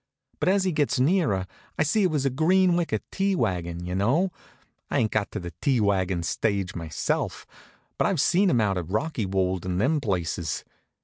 [0.39, 1.45] But as he gets nearer
[1.77, 4.31] I see it was a green wicker tea wagon you know.
[4.89, 7.45] I ain't got to the tea wagon stage myself,
[7.99, 10.65] but I've seen 'em out at Rockywold and them places.